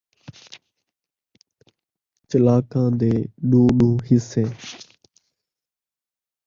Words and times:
چلاکاں 2.29 2.89
دے 2.99 3.13
ݙو 3.49 3.63
ݙو 3.77 3.91
حصے 4.07 4.43